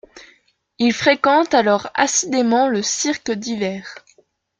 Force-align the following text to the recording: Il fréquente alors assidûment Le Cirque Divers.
Il 0.79 0.93
fréquente 0.93 1.53
alors 1.53 1.91
assidûment 1.93 2.67
Le 2.67 2.81
Cirque 2.81 3.29
Divers. 3.29 3.93